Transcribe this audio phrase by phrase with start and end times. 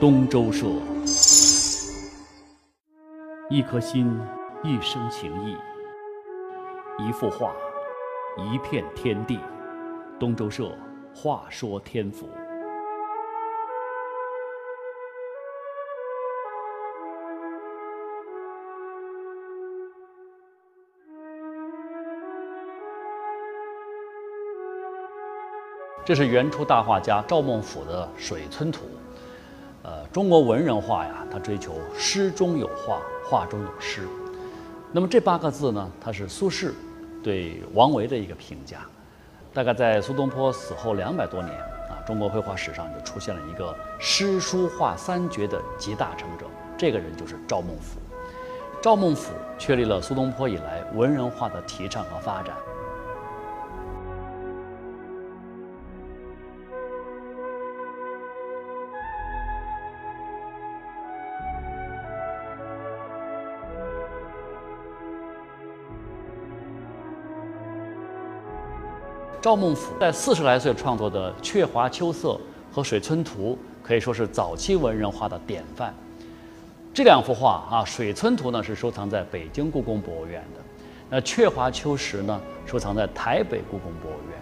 [0.00, 0.64] 东周社，
[3.50, 4.16] 一颗心，
[4.62, 5.56] 一生情谊，
[7.02, 7.52] 一幅画，
[8.36, 9.40] 一片天地。
[10.16, 10.70] 东周社，
[11.12, 12.28] 话说天府。
[26.04, 28.84] 这是元初大画家赵孟俯的《水村图》。
[29.82, 34.06] 呃，中国文人画呀，他追求诗中有画，画中有诗。
[34.92, 36.72] 那么这八个字呢，它是苏轼
[37.22, 38.78] 对王维的一个评价。
[39.54, 41.54] 大概在苏东坡死后两百多年
[41.88, 47.98] 啊，中国绘画史上就出现了一个诗书画三绝的集大成者，这个人就是赵孟俯。
[48.80, 52.54] 赵孟俯确立了苏东坡以来文人画的提倡和发展。
[69.40, 72.30] 赵孟俯在四十来岁创作的《鹊华秋色》
[72.74, 75.94] 和《水村图》，可以说是早期文人画的典范。
[76.92, 80.60] 这两幅画啊，《水村图》呢是收藏在北京故宫博物院的，
[81.08, 84.36] 那《鹊华秋实》呢收藏在台北故宫博物院。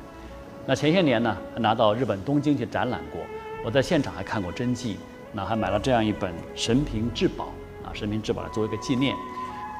[0.64, 3.20] 那前些年呢，还拿到日本东京去展览过，
[3.62, 4.96] 我在现场还看过真迹，
[5.30, 7.44] 那还买了这样一本《神平至宝》
[7.86, 9.14] 啊，《神平至宝》来作为一个纪念。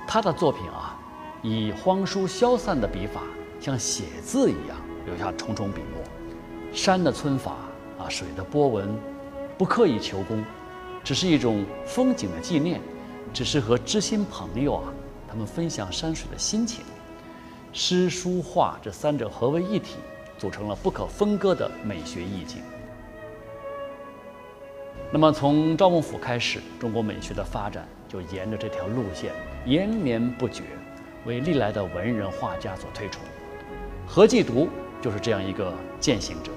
[0.07, 0.95] 他的作品啊，
[1.41, 3.23] 以荒疏消散的笔法，
[3.61, 4.77] 像写字一样。
[5.07, 6.03] 留下重重笔墨，
[6.73, 7.53] 山的皴法
[7.97, 8.93] 啊，水的波纹，
[9.57, 10.45] 不刻意求工，
[11.05, 12.81] 只是一种风景的纪念，
[13.33, 14.93] 只是和知心朋友啊，
[15.29, 16.85] 他们分享山水的心情。
[17.73, 19.99] 诗书画这三者合为一体，
[20.37, 22.61] 组成了不可分割的美学意境。
[25.13, 29.31] 那么从赵孟俯开始，中国美学的发展就沿着这条路线
[29.65, 30.65] 延绵不绝，
[31.25, 33.23] 为历来的文人画家所推崇。
[34.17, 34.67] 何继读。
[35.03, 36.51] 就是这样一个践行者，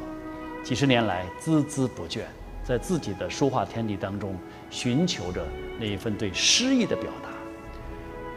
[0.63, 2.21] 几十年来孜孜不倦，
[2.63, 4.33] 在自己的书画天地当中
[4.69, 5.45] 寻求着
[5.77, 7.27] 那一份对诗意的表达。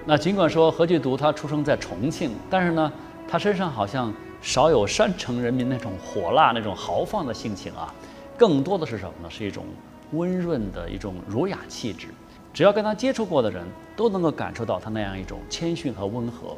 [0.05, 2.93] 那尽管说何继读他出生在重庆，但是呢，
[3.28, 4.12] 他身上好像
[4.43, 7.94] 少有山城人民那种火辣、那种豪放的性情啊，
[8.37, 9.31] 更多的是什么呢？
[9.31, 9.65] 是一种
[10.11, 12.09] 温润的一种儒雅气质。
[12.53, 13.65] 只要跟他接触过的人
[13.97, 16.56] 都能够感受到他那样一种谦逊和温和。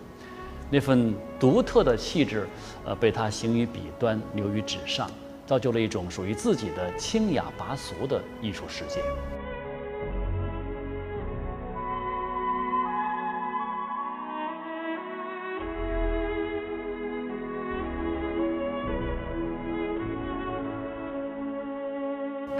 [0.70, 2.48] 那份独特的气质，
[2.84, 5.08] 呃，被他行于笔端，流于纸上，
[5.46, 9.00] 造就了一种属于自己的清雅拔俗的艺术世界。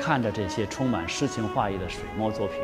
[0.00, 2.59] 看着这些充满诗情画意的水墨作品，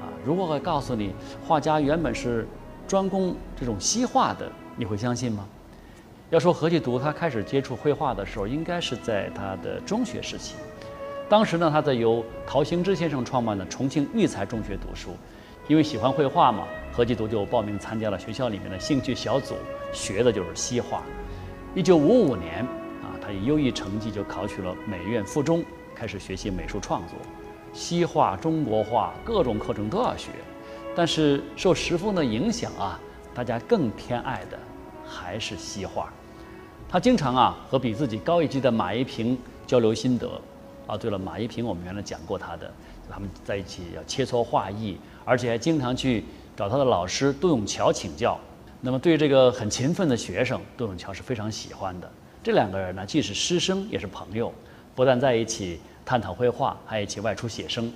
[0.00, 2.46] 啊，如果我告诉你，画家原本是
[2.86, 4.52] 专攻这种西画的。
[4.76, 5.46] 你会相信吗？
[6.30, 10.56] 要说何继读，他开始接触绘画的时候，应该是在他的中学时期。
[11.28, 15.10] 当时呢，他在由陶行知先生创办的重庆育才中学读书，
[15.68, 19.54] 因为喜欢绘画嘛，何继读就报名参加了学校里面的兴趣小组，
[19.92, 21.02] 学的就是西画。
[21.74, 22.64] 一九五五年
[23.02, 25.64] 啊，他以优异成绩就考取了美院附中，
[25.94, 27.16] 开始学习美术创作，
[27.72, 30.30] 西画、中国画各种课程都要学。
[30.96, 32.98] 但是受石峰的影响啊。
[33.34, 34.58] 大家更偏爱的
[35.04, 36.12] 还是西画，
[36.88, 39.36] 他经常啊和比自己高一级的马一平
[39.66, 40.30] 交流心得。
[40.86, 42.70] 啊，对了，马一平我们原来讲过他的，
[43.10, 46.22] 他们在一起要切磋画艺，而且还经常去
[46.54, 48.38] 找他的老师杜永桥请教。
[48.82, 52.12] 那么对于这个很勤奋的学生，杜永桥是非常喜欢的。
[52.42, 54.52] 这两个人呢，既是师生也是朋友，
[54.94, 57.90] 不但在一起探讨绘画，还一起外出写生。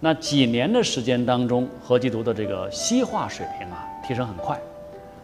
[0.00, 4.60] 那几年的时间当中，何继读的这个西画水平啊提升很快。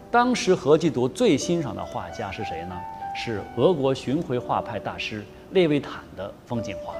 [0.09, 2.75] 当时何继读最欣赏的画家是谁呢？
[3.15, 6.93] 是俄国巡回画派大师列维坦的风景画。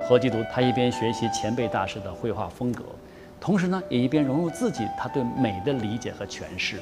[0.00, 2.84] 何继读他一边学习前辈大师的绘画风格，
[3.40, 6.80] 同时呢也一边融入自己他对美的理解和诠释。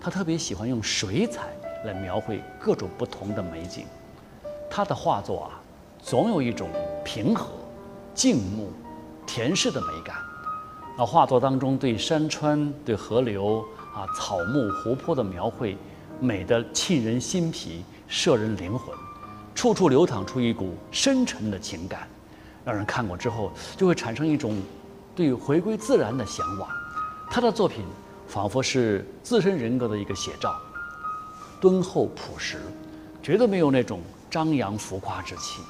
[0.00, 1.44] 他特别喜欢用水彩。
[1.82, 3.86] 来描绘各种不同的美景，
[4.68, 5.58] 他的画作啊，
[5.98, 6.68] 总有一种
[7.12, 7.48] 平和、
[8.14, 8.70] 静穆、
[9.26, 10.18] 恬适的美感。
[10.96, 15.76] 那画作当中对山川、对河流啊、草木、湖泊的描绘，
[16.20, 18.94] 美得沁人心脾、摄人灵魂，
[19.56, 22.06] 处处流淌出一股深沉的情感，
[22.64, 24.56] 让人看过之后就会产生一种
[25.16, 26.68] 对回归自然的向往。
[27.28, 27.84] 他的作品
[28.28, 30.56] 仿佛是自身人格的一个写照。
[31.60, 32.58] 敦厚朴实，
[33.20, 35.60] 绝对没有那种张扬浮夸之气。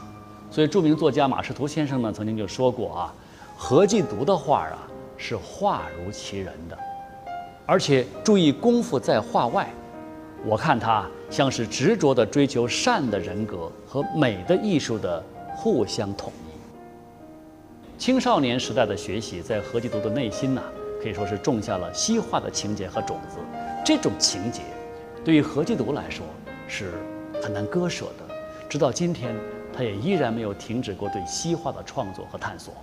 [0.50, 3.14] 所以，著名作家马识途先生呢，曾经就说过啊，
[3.56, 4.78] 何继读的画啊，
[5.16, 6.76] 是画如其人的，
[7.64, 9.68] 而且注意功夫在画外。
[10.44, 15.22] 我看他像是执着地追求善的人格和美的艺术的
[15.54, 17.98] 互相统一。
[17.98, 20.62] 青少年时代的学习，在何继读的内心呐，
[21.02, 23.36] 可以说是种下了西化的情节和种子。
[23.84, 24.62] 这种情节，
[25.22, 26.24] 对于何继读来说
[26.66, 26.92] 是
[27.42, 28.34] 很难割舍的。
[28.68, 29.34] 直到今天，
[29.80, 32.74] 他也依然没有停止过对西化的创作和探索。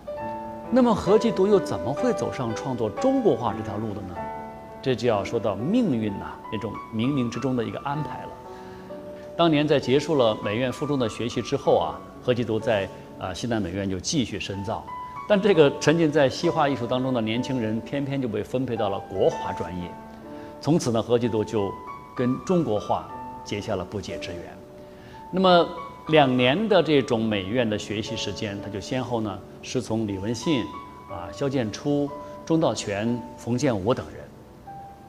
[0.72, 4.16] 那么，何继读又怎么会走上创作中国画这条路的呢？
[4.82, 8.30] 这就要说到命运呐，那种冥冥之中的一个安排了。
[9.38, 12.90] 当年在结束了美院附中的学习之后啊，何继读在
[13.20, 14.84] 啊西南美院就继续深造，
[15.30, 19.88] 但这个沉浸在西画艺术当中的年轻人，偏偏就被分配到了国画专业。
[20.60, 21.72] 从此呢，何继读就
[22.16, 23.08] 跟中国画
[23.46, 24.42] 结下了不解之缘。
[25.30, 25.70] 那么
[26.08, 30.64] 两年的这种美院的学习时间，他就先后呢师从李文信、
[31.10, 32.10] 啊萧剑初、
[32.46, 34.24] 钟道全、冯建武等人。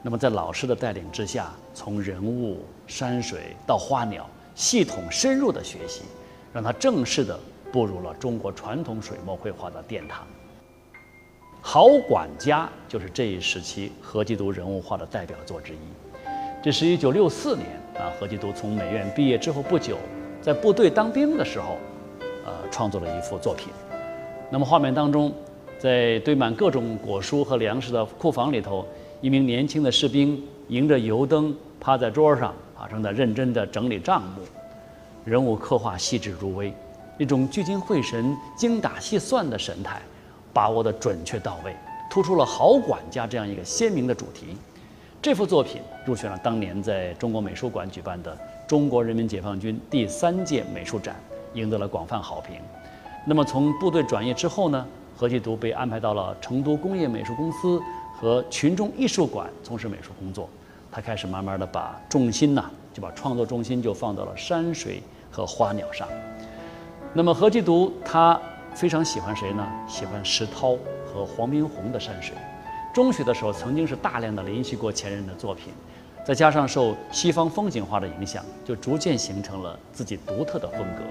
[0.01, 6.01] 那么，在老师的带领之下，从人物、山水到花鸟，系统深入的学习，
[6.51, 7.39] 让他正式的
[7.71, 10.27] 步入了中国传统水墨绘画的殿堂。
[11.61, 15.77] 好管家就是这一时期何继读人物画的代表作之一。
[16.61, 17.67] 这是一九六四年
[17.97, 19.97] 啊，何继读从美院毕业之后不久，
[20.41, 21.77] 在部队当兵的时候，
[22.45, 23.67] 呃，创作了一幅作品。
[24.49, 25.31] 那么画面当中，
[25.77, 28.85] 在堆满各种果蔬和粮食的库房里头。
[29.21, 34.41] 一名年轻的士兵迎着油灯趴在桌上啊，正在认真地整理账目。
[35.25, 36.73] 人物刻画细致入微，
[37.17, 40.01] 一种聚精会神、精打细算的神态，
[40.53, 41.75] 把握的准确到位，
[42.09, 44.55] 突出了好管家这样一个鲜明的主题。
[45.21, 51.15] 这幅作品入选了当年在中国美术馆举办的中国人民解放军第三届美术展，
[51.53, 52.55] 赢得了广泛好评。
[53.25, 54.85] 那么从部队转业之后呢，
[55.17, 57.81] 何继读被安排到了成都工业美术公司。
[58.21, 60.49] 和群众艺术馆从事美术工作，
[60.91, 65.01] 他开始慢慢的把重心呐，就把创作重心就放到了山水
[65.31, 66.05] 和花鸟上。
[67.13, 68.37] 那么何继读他
[68.75, 69.65] 非常喜欢谁呢？
[69.87, 70.75] 喜欢石涛
[71.05, 72.35] 和黄宾虹的山水。
[72.93, 75.71] 中学的时候曾经是大量的临习过前人的作品，
[76.25, 81.03] 再加上受西方风景画的影响，就逐渐形成了自己独特的风格。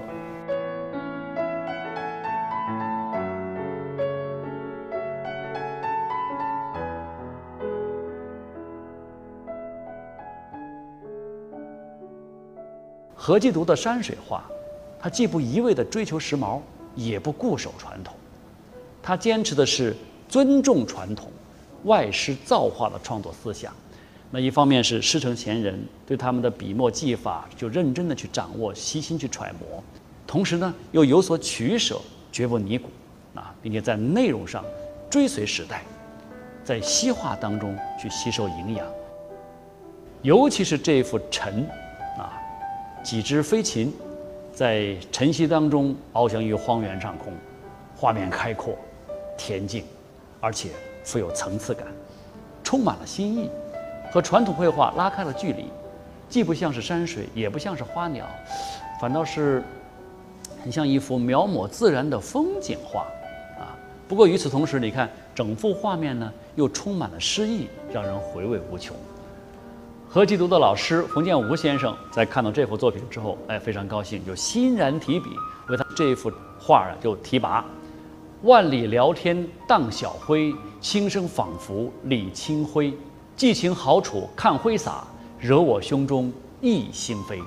[13.15, 14.43] 何继读的山水画，
[14.99, 16.59] 他既不一味地追求时髦，
[16.95, 18.15] 也不固守传统，
[19.03, 19.95] 他坚持的是
[20.27, 21.29] 尊重传统、
[21.83, 23.73] 外师造化的创作思想。
[24.31, 29.81] 那一方面是师承前人，对他们的笔墨技法就认真地去掌握、悉心去揣摩；
[30.27, 31.99] 同时呢，又有所取舍，
[32.31, 32.89] 绝不泥古
[33.33, 34.63] 啊，并且在内容上
[35.09, 35.83] 追随时代，
[36.63, 38.85] 在西画当中去吸收营养。
[40.21, 41.67] 尤其是这幅陈。
[43.01, 43.93] 几只飞禽
[44.53, 47.31] 在晨曦当中翱翔于荒原上空，
[47.95, 48.77] 画面开阔、
[49.37, 49.85] 恬静，
[50.41, 50.71] 而且
[51.09, 51.87] 富有层次感，
[52.63, 53.49] 充满了新意，
[54.11, 55.65] 和传统绘画拉开了距离，
[56.29, 58.27] 既不像是山水，也不像是花鸟，
[59.01, 59.63] 反倒是
[60.61, 63.07] 很像一幅描摹自然的风景画
[63.57, 63.73] 啊。
[64.07, 68.95] 不过与此同时，你看整幅画面呢，又充满了诗意，让人回味无穷。
[70.07, 75.31] 何继读的老师冯建武先生在看到这幅作品之后，哎，非常高兴，就欣然提笔
[75.69, 77.63] 为他这幅画啊就题跋
[78.43, 82.93] ：“万里聊天荡晓晖，轻声仿佛李清辉。
[83.35, 85.05] 寄情好处看挥洒，
[85.37, 86.31] 惹我胸中
[86.61, 87.37] 意心飞。”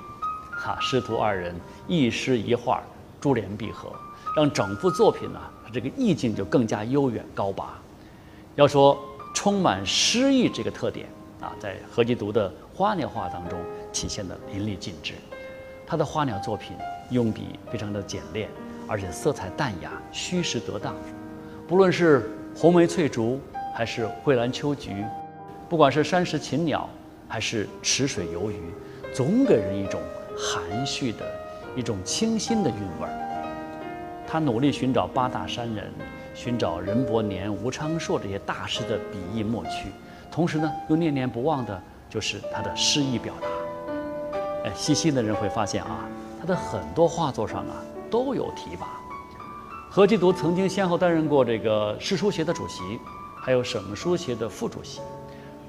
[0.55, 1.55] 哈，师徒二人
[1.87, 2.83] 一诗一画，
[3.19, 3.91] 珠联璧合，
[4.35, 7.73] 让整幅作品呢，它这个意境就更加悠远高拔。
[8.53, 8.95] 要说
[9.33, 11.07] 充满诗意这个特点。
[11.41, 13.59] 啊，在何继读的花鸟画当中
[13.91, 15.15] 体现的淋漓尽致。
[15.85, 16.77] 他的花鸟作品
[17.09, 18.47] 用笔非常的简练，
[18.93, 20.93] 而且色彩淡雅，虚实得当。
[21.67, 23.41] 不论是红梅翠竹，
[23.73, 25.03] 还是蕙兰秋菊，
[25.67, 26.87] 不管是山石禽鸟，
[27.27, 28.61] 还是池水游鱼，
[29.11, 29.99] 总给人一种
[30.37, 31.25] 含蓄的
[31.75, 34.23] 一种清新的韵味儿。
[34.27, 35.91] 他努力寻找八大山人，
[36.35, 39.87] 寻找任伯年、吴昌硕这些大师的笔意墨趣。
[40.29, 41.81] 同时呢，又念念不忘的
[42.11, 43.47] 就是他的诗意表达。
[44.65, 46.07] 哎，细心的人会发现啊，
[46.39, 47.81] 他的很多画作上啊
[48.13, 49.01] 都有提拔。
[49.89, 52.83] 何继读曾经先后担任过这个诗书协的主席，
[53.35, 55.01] 还有省书协的副主席。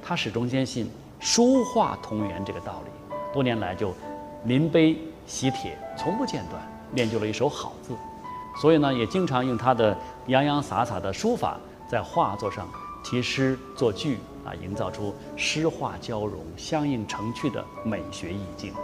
[0.03, 3.95] 他始终坚信书画同源这个道理，多年来就
[4.45, 6.61] 临碑习帖，从不间断，
[6.93, 7.97] 练就了一手好字。
[8.61, 9.97] 所以呢，也经常用他的
[10.27, 11.59] 洋洋洒洒的书法，
[11.89, 12.69] 在画作上
[13.03, 18.75] 题诗作句啊，营造出诗画交融、相映成趣的美学意境。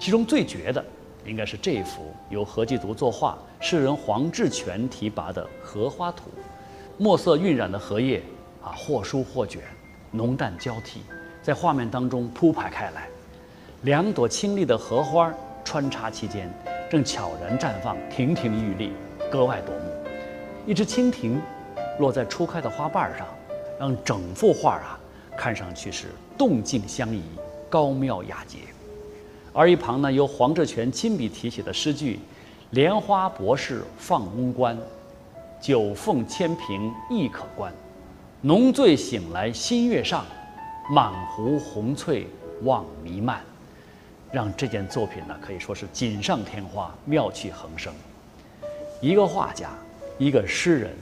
[0.00, 0.82] 其中最绝的，
[1.26, 6.30] 应该是这幅由何继读作画、诗人黄志全题跋的《荷花图》，
[6.96, 8.22] 墨色晕染的荷叶
[8.62, 9.60] 啊，或疏或卷，
[10.10, 11.02] 浓淡交替，
[11.42, 13.08] 在画面当中铺排开来。
[13.82, 15.30] 两朵清丽的荷花
[15.62, 16.50] 穿插其间，
[16.90, 18.92] 正悄然绽放，亭亭玉立，
[19.30, 19.82] 格外夺目。
[20.66, 21.38] 一只蜻蜓
[21.98, 23.26] 落在初开的花瓣上，
[23.78, 24.98] 让整幅画啊
[25.36, 26.06] 看上去是
[26.38, 27.22] 动静相宜，
[27.68, 28.60] 高妙雅洁。
[29.52, 32.20] 而一旁呢，由黄志全亲笔题写的诗句
[32.70, 34.78] ：“莲花博士放翁观，
[35.60, 37.72] 九凤千瓶亦可观。
[38.42, 40.24] 浓醉醒来新月上，
[40.90, 42.26] 满湖红翠
[42.62, 43.40] 望弥漫。”
[44.32, 47.92] 让这件作品呢可以说是锦上添花，妙趣横生。
[49.00, 49.70] 一个画家，
[50.18, 50.94] 一个诗人，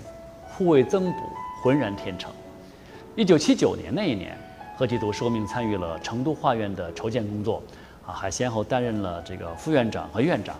[0.48, 1.18] 互为增补，
[1.62, 2.32] 浑然天成。
[3.14, 4.34] 一九七九年那一年，
[4.78, 7.62] 何其读受命参与了成都画院的筹建工作。
[8.08, 10.56] 啊，还先后担任了这个副院长和院长，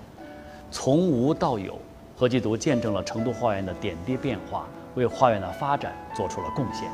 [0.71, 1.78] 从无到有，
[2.14, 6.87] 何继读见证了成都画院的点滴变化，为画院的发展做出了贡献。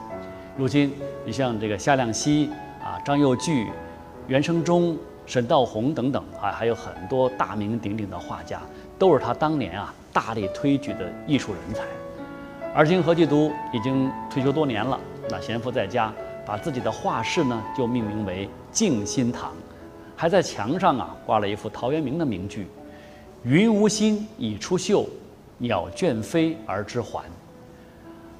[0.56, 0.94] 如今，
[1.24, 2.48] 你像这个夏亮熙
[2.80, 3.66] 啊、张幼炬、
[4.28, 4.96] 袁生忠、
[5.26, 8.60] 沈道宏等等啊，还有很多大名鼎鼎的画家，
[8.96, 11.82] 都是他当年啊大力推举的艺术人才。
[12.72, 16.12] 而今何继读已经退休多年了，那闲赋在家，
[16.46, 19.52] 把自己的画室呢就命名为静心堂。
[20.16, 22.66] 还在墙上啊挂了一幅陶渊明的名句
[23.44, 25.06] ：“云无心以出岫，
[25.58, 27.24] 鸟倦飞而知还。”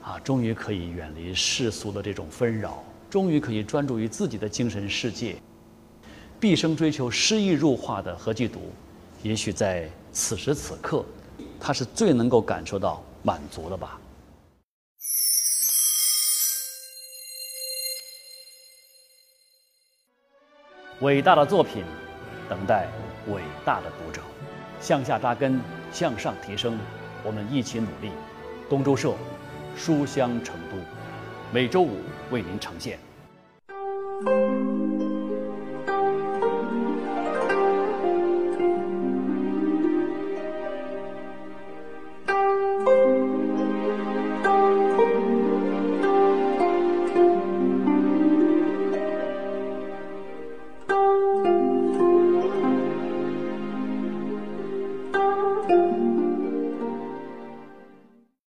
[0.03, 5.37] 啊，终于可以远离世俗的这种纷扰，终于可以专注于自己的精神世界。
[6.39, 8.61] 毕生追求诗意入画的何继读，
[9.23, 11.03] 也许在此时此刻，
[11.59, 13.99] 他是最能够感受到满足的吧。
[21.05, 21.85] 伟大的作品，
[22.49, 22.87] 等待
[23.29, 24.23] 伟大的读者。
[24.81, 25.61] 向下扎根，
[25.93, 26.79] 向上提升，
[27.23, 28.11] 我们一起努力。
[28.71, 29.13] 东周社，
[29.77, 30.79] 书香成都，
[31.53, 31.99] 每周五
[32.31, 32.99] 为您呈现。